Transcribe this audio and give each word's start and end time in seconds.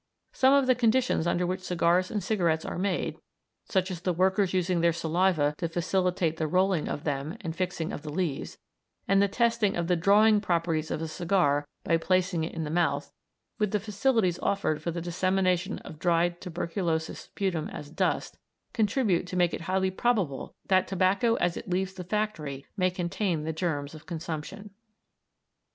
Some 0.33 0.51
of 0.55 0.65
the 0.65 0.73
conditions 0.73 1.27
under 1.27 1.45
which 1.45 1.61
cigars 1.61 2.09
and 2.09 2.23
cigarettes 2.23 2.65
are 2.65 2.79
made, 2.79 3.19
such 3.65 3.91
as 3.91 4.01
the 4.01 4.11
workers 4.13 4.51
using 4.51 4.81
their 4.81 4.93
saliva 4.93 5.53
to 5.59 5.69
facilitate 5.69 6.37
the 6.37 6.47
rolling 6.47 6.87
of 6.87 7.03
them 7.03 7.37
and 7.41 7.55
fixing 7.55 7.93
of 7.93 8.01
the 8.01 8.09
leaves, 8.11 8.57
and 9.07 9.21
the 9.21 9.27
testing 9.27 9.75
of 9.77 9.85
the 9.85 9.95
"drawing" 9.95 10.41
properties 10.41 10.89
of 10.89 11.03
a 11.03 11.07
cigar 11.07 11.67
by 11.83 11.97
placing 11.97 12.43
it 12.43 12.55
in 12.55 12.63
the 12.63 12.71
mouth, 12.71 13.13
with 13.59 13.69
the 13.69 13.79
facilities 13.79 14.39
offered 14.39 14.81
for 14.81 14.89
the 14.89 15.01
dissemination 15.01 15.77
of 15.85 15.99
dried 15.99 16.41
tuberculous 16.41 17.05
sputum 17.19 17.67
as 17.69 17.91
dust, 17.91 18.39
contribute 18.73 19.27
to 19.27 19.37
make 19.37 19.53
it 19.53 19.61
highly 19.61 19.91
probable 19.91 20.55
that 20.65 20.87
tobacco 20.87 21.35
as 21.35 21.55
it 21.55 21.69
leaves 21.69 21.93
the 21.93 22.03
factory 22.03 22.65
may 22.75 22.89
contain 22.89 23.43
the 23.43 23.53
germs 23.53 23.93
of 23.93 24.07
consumption. 24.07 24.71